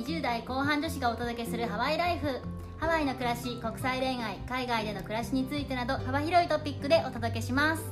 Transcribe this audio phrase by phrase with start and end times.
[0.00, 2.40] 20代後半女子がお届けするハワイライフ。
[2.78, 7.84] ハワイの暮らし国際恋愛海外での暮らしについてなど幅広いトピックでお届けします。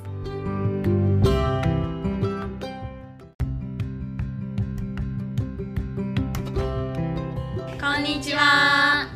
[7.79, 9.07] こんにちは。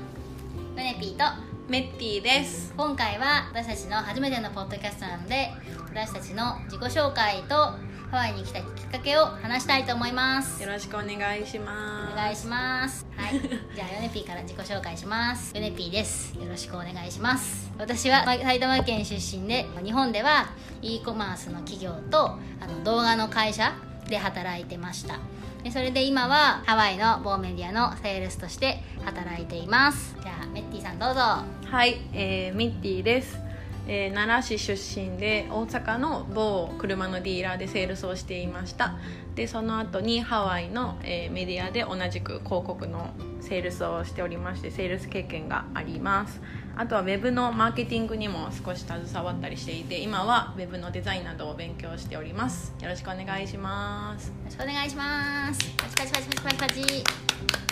[0.77, 1.23] ヨネピーと
[1.67, 2.75] メッティです。
[2.77, 5.49] 今回は私たちの初めてのポッドキャストなので
[5.89, 7.73] 私たちの自己紹介と
[8.13, 10.61] ハワイに来たきっかけを話したいと思います。
[10.61, 12.13] よろしくお願いします。
[12.13, 13.07] お願いします。
[13.17, 13.39] はい。
[13.73, 15.51] じゃあヨネピーから自己紹介します。
[15.55, 16.37] ヨネピーです。
[16.37, 17.71] よろしくお願いします。
[17.79, 20.51] 私は埼玉県出身で日本では
[20.83, 23.73] e コマースの企業とあの動画の会社
[24.07, 25.17] で働いてました。
[25.63, 30.15] でそれで今はハワイの某メディアのセールスとして働いています。
[30.21, 31.19] じゃあメッティさんどうぞ。
[31.19, 33.39] はい、えー、ミッティです、
[33.87, 38.95] えー奈良市出身で大阪の某車のディーラーでセールスをしていました。
[39.35, 43.09] でその後にハワイの、えーメディアで同じく広告の
[43.41, 46.39] セールスをしておりましてセールス経験があります。
[46.75, 52.73] あとはウェブのマーケティングにも少し携わったりしていて今はウェブのデザインなどを勉強しております。
[52.81, 54.27] よろしくお願いします。
[54.29, 55.59] よろしくお願いします。
[55.77, 57.03] パチパチパチパチパチ。
[57.03, 57.62] パチ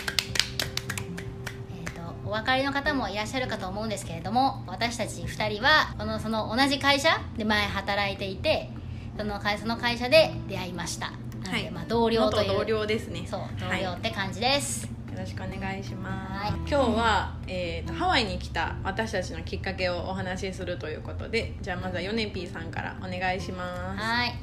[2.32, 8.70] 分かりの方もいらっしゃるかと思うんですけれども私たち2人はこのその同じ会社で前働いていて
[9.16, 11.12] その会その会社で出会いました。
[11.44, 11.70] はい。
[11.70, 13.26] まあ、同僚という元同僚ですね。
[13.26, 13.82] そう同はい。
[13.82, 16.58] 僚って感じです、よろしくお願いします、はい。
[16.60, 24.02] 今日は、えーとハワイに来た私たちのきっかけをお話しするということでじゃあまずはヨネピーさんからお願いします。
[24.02, 24.34] はい、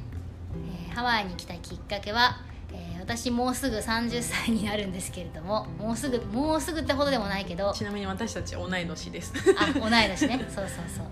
[0.88, 2.38] えーハワイに来たきっかけは、
[2.74, 9.34] えー私もうすぐ30歳になるんですけれどももうすぐもうすぐってほどでもないけどちなみに私たち同い年です。
[9.58, 10.46] あ同い年ね。
[10.48, 11.06] そうそうそう。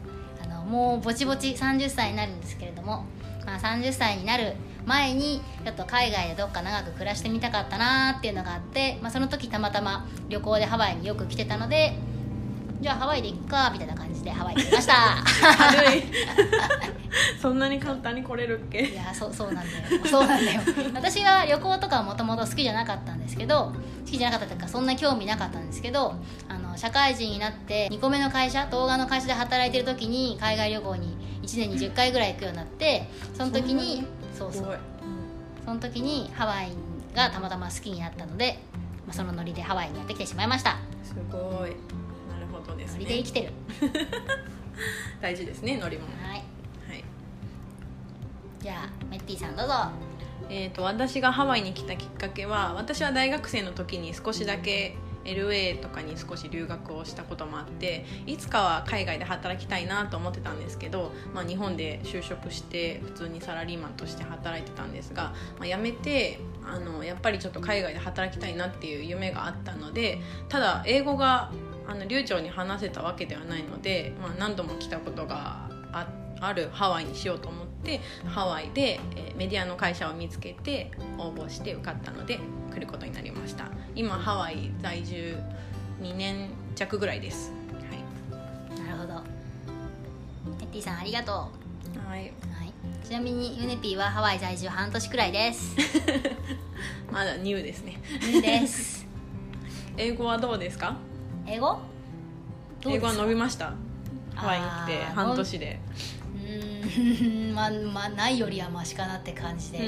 [0.43, 3.05] あのもうぼちぼち30歳になるんですけれども、
[3.47, 4.53] まあ、30歳になる
[4.85, 11.97] 前にちょっと海外でどっか長く暮らしてみたかったなーっていうのがあって、まあ、その時たまたま旅行でハワイによく来てたので
[12.79, 14.93] じゃあハワイで行くかみたいな感じでハワイに来ました。
[15.73, 16.03] 軽い。
[17.41, 18.81] そんなに簡単に来れるっけ？
[18.81, 20.05] いやそうそうなんだよ。
[20.05, 20.61] そうなんだよ。
[20.93, 23.73] 私は旅行とかはもともと好きじゃなかったんですけど
[24.05, 26.15] 好きじゃなかったというかそんな興味なかったんですけど
[26.47, 34.05] あの社会人になって2個目の会社動画の会社で働いてる時に海外旅行に1年に10回ぐらい行くようになってその時に
[34.37, 34.61] そうそう。
[34.61, 34.77] すごい。
[35.65, 36.69] その時にハワイ
[37.15, 38.59] がたまたま好きになったので、
[39.05, 40.77] まあ、そのノリでハワイにやってきてしまいました。
[41.03, 41.75] すごい
[42.67, 43.51] なるほどですノリで生ねきてる。
[45.21, 46.11] 大事ですね乗り物。
[46.21, 46.43] はい。
[46.87, 47.03] はい。
[48.59, 49.73] じゃあメッティさんどうぞ。
[50.49, 54.95] えー、と私がハワイに来たきっかけは私は大学生の時に少しだけ
[55.27, 71.51] LA とかに少し留学をしたこともあっていつかは海外で働きたいなと思ってたんですけど、まあ、日本で就職して普通にサラリーマンとして働いてたんですが、まあ、辞めてあのやっぱりちょっと海外で働きたいなっていう夢があったのでただ英語が
[71.87, 76.07] あの流暢に話せたわけではないので、まあ、何度も来たことがあ
[76.39, 80.89] あるハワイにしようと思ってハワイで、えーメディアの会社を見つけて
[81.19, 82.39] 応募して受かったので
[82.73, 83.65] 来ることになりました。
[83.93, 85.37] 今ハワイ在住
[86.01, 87.51] 2年弱ぐらいです。
[88.71, 89.13] はなるほど。
[90.57, 91.51] メッティさんありがと
[91.93, 91.95] う。
[91.95, 92.33] い、はい、はい、
[93.07, 95.75] ちなみにユネピーはハワイ在住半年くらいです。
[97.13, 97.99] まだニューですね。
[98.41, 99.05] です。
[99.97, 100.97] 英語はどうですか？
[101.47, 101.79] 英語？
[102.85, 103.73] 英語は伸びました。
[104.35, 105.79] ハワイに来て半年で。
[106.35, 109.79] うーん、 まあまあないよりはマシかなって感じで。
[109.79, 109.81] う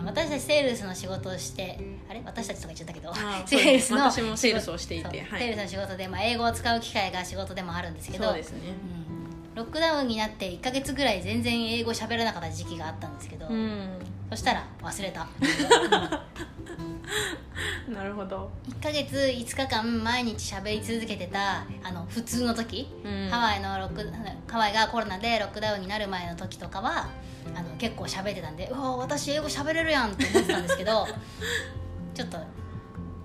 [0.00, 0.06] うん。
[0.06, 2.22] 私たちセールスの仕事をしてあれ？
[2.24, 3.14] 私たちとか言っちゃったけど。
[3.46, 5.40] セールスの私もセールスをしていてはい。
[5.40, 8.24] セールスの仕事で、まあ、英語を使う機会が仕事でもあるんですけど。
[8.26, 8.60] そうですね。
[9.50, 13.88] うん、ロックダウンになって1か月ぐらい全然英語喋らなかった時期があったんですけど、うん。
[14.30, 15.26] そしたら忘れた
[17.88, 23.28] なるほど、1か月5日間毎日喋り続けてたあの普通の時、うん。
[23.30, 24.12] ハワイのロック
[24.50, 27.08] ハワイがコロナでロックダウンになる前の時とかは
[27.54, 31.06] あの結構喋ってたんでうわ私英語喋れるやんって思ってたんですけど
[32.14, 32.38] ちょっと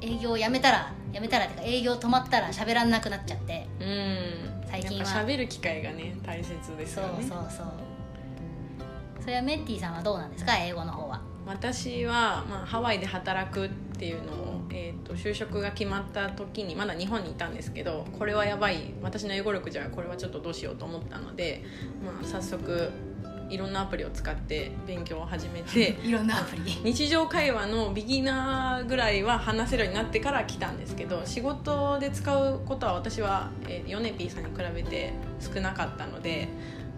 [0.02, 4.64] 営業やめたらやめたらってか営業止まったら喋らなくなっちゃってうん。
[4.70, 5.06] 最近は。
[5.06, 7.68] 喋る機会がね大切ですそうよねそうそう。
[9.22, 11.22] それはメッティさんはどうなんですか英語の方は？
[11.46, 21.64] 私は、まあ、ハワイで働くっていうのを、えー、と就職が決まった時にまだ日本にいたんですけどこれはやばい私の英語力じゃこれはちょっとどうしようと思ったので、
[22.04, 22.92] まあ、早速
[23.50, 26.62] いろんなアプリを使って勉強を始めて いろんなアプリ。
[26.84, 36.48] 日常会話のビギナーぐらいは話せるようになってから来たんですけど仕事で使うことは私は、えーヨネピーさんに比べて少なかったので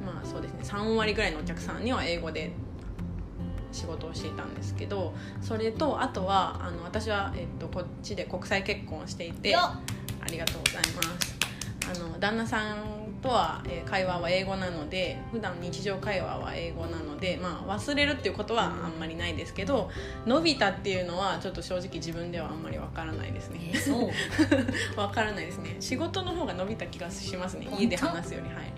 [0.06, 2.51] まあそうですね3割ぐらいのお客さんには英語で
[3.75, 9.83] 仕事をしていたんですけどそれとあとはあの私は、えっと、こっちで国際結婚をしていてよあ
[10.30, 11.36] りがとうございます。
[11.88, 12.77] あの旦那さん
[13.22, 19.89] とは、えー会話は英語なので普段日常会話は英語なので、まあ、忘れるっていうことはあんまりないですけど
[20.25, 23.71] 伸びたっていうのはちょっと正直自分ではあんまりわからないですね。
[23.74, 24.10] えーそう。
[25.00, 25.78] わからないですね。
[25.80, 27.68] 仕事の方が伸びた気がしますね。
[27.78, 28.50] 家で話すより。
[28.54, 28.74] はい。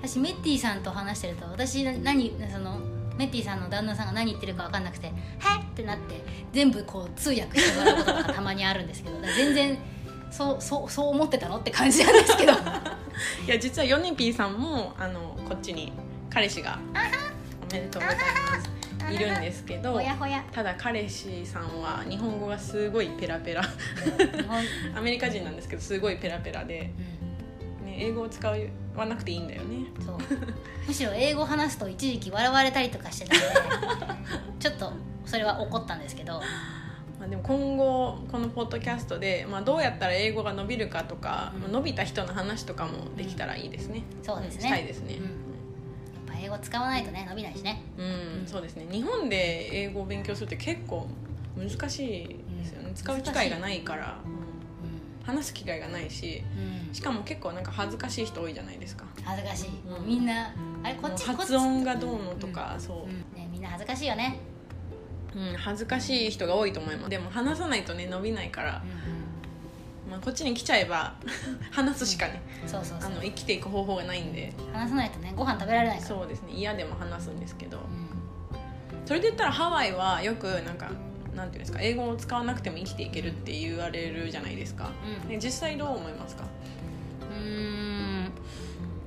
[0.00, 2.80] 私メッティさんと話してると私何その
[3.18, 6.22] メッティさんの旦那さんが何言ってるか分かんなくて「はい!」ってなって
[6.52, 9.78] 全部こう通訳してもらうことがたまにあるんですけど全然
[10.30, 12.52] そうそうそう思ってたのって感じなんですけど。
[13.46, 15.92] いや実はヨネピーさんもあのこっちに
[16.30, 16.78] 彼氏が
[17.68, 18.78] おめでとうございます
[19.12, 20.44] いるんですけどほやほや。
[20.52, 23.62] ただ彼氏さんは日本語がすごいペラペラ。
[24.94, 26.92] アメリカ人なんですけどすごいペラペラで、うね、
[27.98, 28.48] 英語を使
[28.96, 29.78] わなくていいんだよね。
[29.78, 30.16] ん、そう。
[30.86, 33.46] むしろ英語話すと一時期笑われたりとかしてたので
[34.58, 34.92] ちょっと
[35.24, 36.40] それは怒ったんですけど。
[37.18, 41.60] まあ、でも今後このポッドキャストで、まあ、どうやったら英語が伸びるかとか、うん。
[41.62, 44.60] まあ伸びた人の話とかもできたらいいですね、そうですね。
[44.62, 45.16] したいですね。
[45.16, 45.32] うん、やっ
[46.26, 47.82] ぱ英語使わないとね伸びないしね。
[47.98, 48.02] う
[48.44, 48.86] ん、そうですね。
[48.90, 51.08] 日本で英語を勉強するって結構
[51.56, 52.94] 難しいですよね、うん。
[52.94, 54.37] 使う機会がないから、うんう
[55.28, 59.04] 話す機会がないしん、うん、しかも結構なんか恥ずかしい人多いじゃないですか。
[59.22, 59.92] 恥ずかしい、うん。
[59.92, 63.18] もうみんなあれこっち発音がどうのとか、そううん。
[63.36, 63.62] ね、みん。
[63.62, 64.40] な恥ずかしいよね、
[65.36, 67.10] うん、恥ずかしい人が多いと思います。
[67.10, 68.82] でも話さないとね伸びないから、
[70.10, 71.14] まあ、こっちに来ちゃえば
[71.70, 72.98] 話すしかね、そうそう。
[73.02, 74.54] あの生きていく方法がないんで。
[74.72, 76.08] 話さないとねご飯食べられないから。
[76.08, 76.52] そうですね。
[76.52, 77.76] 嫌でも話すんですけど。
[77.76, 78.08] うん。
[79.04, 80.90] それで言ったらハワイはよくなんか
[81.36, 84.90] なんていうんですか英語を使わなくても生きていけるって言われるじゃないですか、
[85.22, 85.28] うん。
[85.28, 86.44] で実際どう思いますか？
[87.30, 87.40] うー
[88.24, 88.32] ん。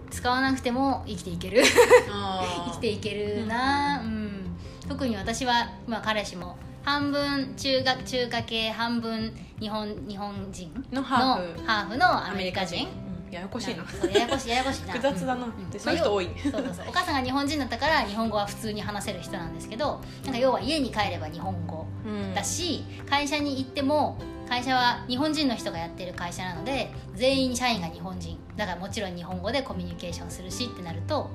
[0.09, 1.63] 使わなくても生きていける。
[2.11, 4.55] あ 生きていけるな、うん、
[4.87, 11.97] 特に私は今彼氏も半分中学中華系半分日本日本人のハーフ。
[11.97, 12.87] のアメリカ人。
[12.87, 13.00] うん
[13.31, 13.85] ややこしいな。
[13.87, 14.93] そうややこしいややこしいな。
[14.93, 15.69] 複雑だなうん。
[15.69, 16.27] でそういう人多い。
[16.27, 16.85] まあ要そうそうそう。
[16.89, 22.33] お母さんが日本人だったから日本語は普通に話せる人なんですけどなんか要は家に帰れば日本語うん。
[22.33, 24.17] だし会社に行っても
[24.49, 28.37] 会社は日本人の人がやってる会社なので全員社員が日本人。
[28.57, 31.29] だからもちろん日本語でコミュニケーションするしってなると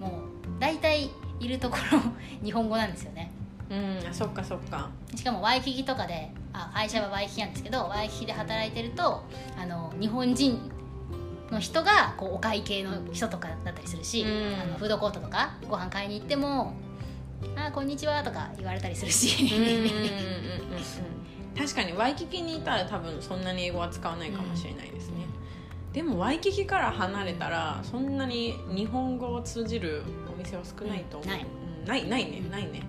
[0.00, 1.10] もう大体
[1.40, 2.00] いるところ
[2.42, 3.30] 日本語なんですよね。
[3.70, 4.08] うん。
[4.08, 4.88] あそっかそっか。
[5.14, 9.22] しかもワイキキとかであ会社はワイキキなんですけどワイキキで働いてると
[9.60, 10.70] あの日本人
[11.50, 14.60] の人がこうお会計の人とかだったりするし、うん。
[14.60, 16.74] あのフードコートとかご飯買いに行っても
[17.56, 19.92] 「あこんにちは」とか言われたりするし、うんうんうんうんうん。
[21.58, 25.24] 確かにワイキキにいたら多分そんなに英語は使わないかもしれないですね、
[25.92, 32.06] でもワイキキから離れたらそんなに日本語を通じるお店は少ないと思う、ないうんない。
[32.06, 32.42] ないね。
[32.50, 32.82] ないね、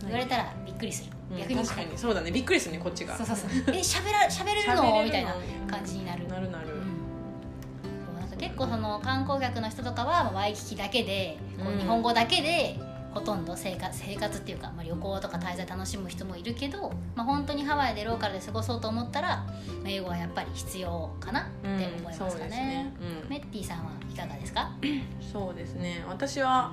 [0.00, 0.06] うん。
[0.06, 1.38] 言われたらびっくりする、うん。
[1.38, 1.98] 逆に確かに。
[1.98, 2.30] そうだね。
[2.30, 3.16] びっくりするねこっちが。
[3.16, 3.50] そうそうそう。
[3.50, 5.04] え喋ら喋れる喋れるのの？
[5.04, 5.34] みたいな
[5.66, 6.28] 感じになる。
[6.28, 6.68] なるなる、
[8.52, 11.78] 結構その観光客の人とかはまあワイキキだけでこううん。
[11.78, 12.78] 日本語だけで
[13.14, 19.44] ほとんど生活生活っていうか、まあ、旅行とか滞在楽しむ人もいるけど、まあ、本当にハワイでローカルで過ごそうと思ったら、ま
[19.86, 22.56] あ英語はやっぱり必要かなって思いますかそうですね。
[22.56, 22.92] ね。
[23.24, 23.28] うん。
[23.28, 24.70] メッティさんはいかがですか？
[25.32, 26.04] そうですね。
[26.08, 26.72] 私は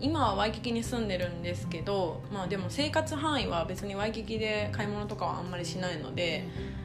[0.00, 6.79] 今はワイキキに住んでるんですけどまあでも生活範囲は別にワイキキで買い物とかはあんまりしないので、あの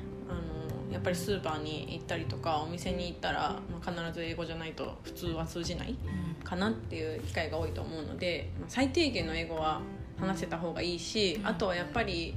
[0.96, 5.98] やっぱりスーパーに行ったりとかお店に行ったら、まあ、必ず英語じゃないと普通は通じない
[6.46, 9.82] かなっていう機会が多いと思うので、まあ最低限の英語は
[10.18, 11.48] 話せた方がいいし、うん。
[11.48, 12.34] あとはやっぱり、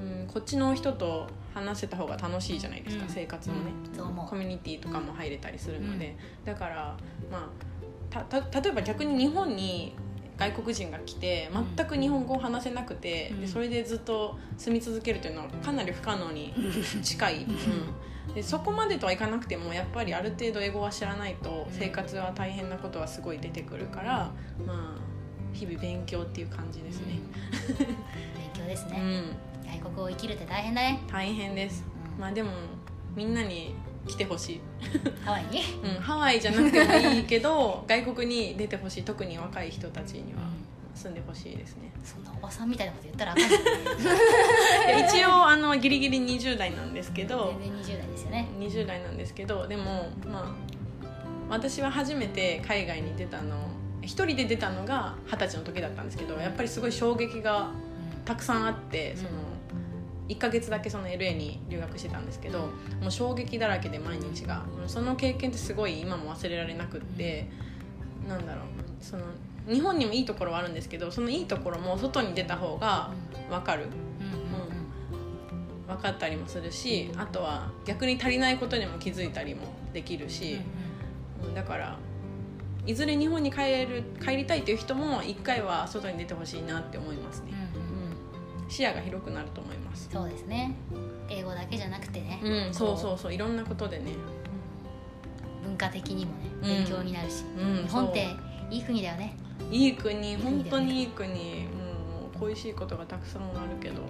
[0.00, 3.10] うん、こっちの人と話せた方が楽しいじゃないですか、うん。
[3.10, 3.60] 生活もね。
[3.98, 4.26] うん。
[4.26, 6.96] コミュニティとかも入れたりするので、だから
[7.30, 7.50] ま
[8.10, 9.94] あたた例えば逆に日本に
[10.38, 13.40] 外国人が来て全く日本語を話せなくて、うん。
[13.42, 16.52] でそれでずっと住み続けるというのはかなり不可能に
[17.02, 24.32] 近い、うん、でそこまでとはいかなくてもやっぱりある程度英語は知らないと生活は大変なことはすごい出てくるから、
[24.66, 25.12] まあ
[25.52, 27.18] 日々勉強っていう感じですね、
[27.68, 27.76] うん。
[27.76, 27.86] 勉
[28.54, 29.34] 強ですね、
[29.64, 31.84] うん、外国を生きるって大変だね、大変です。
[32.14, 32.20] うん。
[32.20, 32.50] まあでも
[33.14, 33.74] みんなに
[34.06, 34.60] 来てほしい。
[35.24, 39.02] ハワイに、うん、ハワイじゃなくてもいいけど 外国に出てほしい。
[39.02, 40.40] 特に若い人たちには
[40.94, 41.92] 住んでほしいですね。
[42.04, 43.56] そんなおばさんみたいなこと言ったらあかんな
[45.00, 48.48] いで一応あのギリギリ20代なんですけど全然20代ですよね。
[48.58, 50.72] 20代なんですけどでもまあ
[51.48, 53.68] 私は初めて海外に出たの
[54.02, 57.70] 一人で出たのが二十歳の時だったんですけどやっぱりすごい衝撃が
[58.24, 59.28] たくさんあってその
[60.34, 62.60] 1ヶ月だけその LA に留学してたんですけど
[63.00, 64.64] もう衝撃だらけで毎日が。
[64.86, 67.48] その経験ってすごい今も忘れられなくって
[68.28, 68.64] なんだろう。
[69.00, 69.24] その
[69.68, 73.12] 日本にもいいところはあるんですけどそのいいところも外に出た方が
[73.48, 73.86] 分かる、
[74.20, 74.26] うん。
[74.26, 74.36] うん。
[74.36, 74.82] うん
[75.86, 79.62] 分かったりもするしあとは逆に足りないことにも気づいたりも
[79.92, 81.98] できるし、うんだから
[82.86, 87.52] いずれ日本に帰る帰りたいという人も一回は外に出てほしいなって思いますね。
[87.52, 87.61] うん、うんうんうん、
[88.72, 90.08] 視野が広くなると思います。
[90.10, 90.74] そうですね。
[91.28, 93.34] 英語だけじゃなくてね、うんそうそうそう。
[93.34, 94.12] いろんなことでね。
[95.62, 96.68] 文化的にもねうん。
[96.68, 98.28] 勉強になるし、うん日本って
[98.70, 99.36] いい国だよね。
[99.70, 104.00] いい国本当にいい国、うん、恋しいことがたくさんあるけど。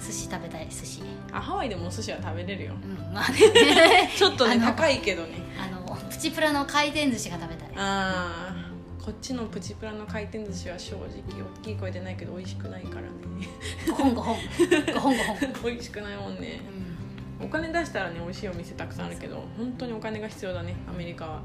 [0.00, 1.02] 寿司食べたい寿司。
[1.32, 2.74] あハワイでもお寿司は食べれるよ。
[2.74, 4.10] うんまあね。
[4.16, 5.34] ちょっとね高いけどね。
[5.60, 7.68] あのプチプラの回転寿司が食べたい。
[7.76, 8.71] あー
[9.04, 11.02] こっちのプチプラの回転寿司は正直
[11.60, 13.08] 大きい声でないけど美味しくないからね。
[13.88, 14.36] ご本ご本
[14.94, 16.60] ご本ご本、美味しくないもんね。
[16.76, 16.82] うん
[17.44, 21.42] お金出したらね美味しいお店たくさんあるけど本当にお金が必要だねアメリカは。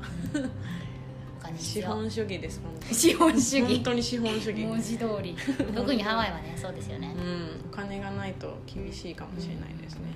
[1.57, 2.93] 資本主義です本当に。
[2.93, 3.75] 資本主義。
[3.75, 4.65] 本当に資本主義。
[4.65, 5.35] 文字通り。
[5.73, 7.71] 特にハワイはねそうですよね、うん。
[7.71, 10.13] お金がないと厳しいかもしれないですね。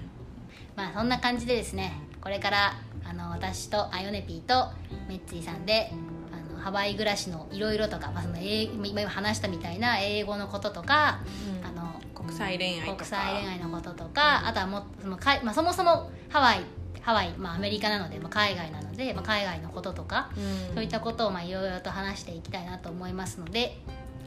[0.76, 4.72] まあそんな感じでですねこれからあの私とあヨネピーと
[5.08, 5.92] メッツィさんで
[6.62, 11.20] ハワイ暮らしのいろいろとか、まあ、その英今話したみたいな英語のこととか、
[11.62, 11.66] うん。
[11.66, 12.96] あの国際恋愛とか。
[12.98, 16.62] 国際恋愛のこととかあとはもそのかい、まあ、そもそもハワイ
[17.02, 20.76] ハワイ、まあ、アメリカなので、まあ、海外なので、まあ、海外のこととか、うん。
[20.76, 23.78] そういったことをまあいろいろと話していきたいなと思いますので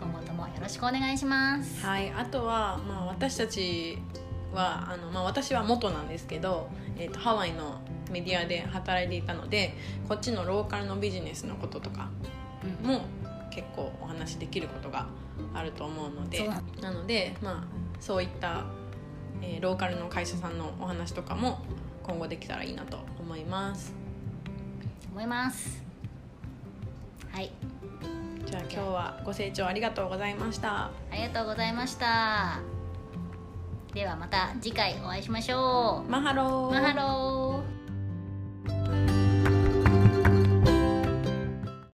[0.01, 1.87] 今後ともよろしくお願いします。
[1.87, 3.99] はい、あとは、まあ、私たち
[4.53, 7.81] はあの、まあ、私は元なんですけど、えー、とハワイの
[8.15, 9.75] メディアで働いていたので
[10.09, 12.11] こっちのローカルのビジネスのこととか
[12.63, 13.01] うんも
[13.51, 15.09] 結構お話しできることが
[15.53, 18.65] あると思うのでななので、まあ、そういった、
[19.43, 21.59] えーローカルの会社さんのお話とかも
[22.05, 23.93] 今後できたらいいなと思います
[25.11, 25.83] 思います。
[27.33, 27.51] はい
[28.47, 32.61] じゃあ今日はご清聴ありがとうございましたありがとうございました。
[33.95, 36.73] ではまた次回お会いしましょ Mahalo う。
[36.73, 37.44] Mahalo。